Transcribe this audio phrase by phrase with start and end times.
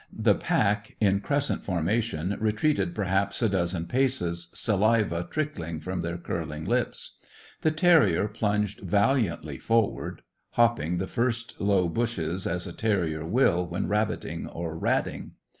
[0.11, 6.65] The pack, in crescent formation, retreated perhaps a dozen paces, saliva trickling from their curling
[6.65, 7.17] lips.
[7.61, 13.87] The terrier plunged valiantly forward, hopping the first low bushes, as a terrier will when
[13.87, 15.33] rabbiting or ratting.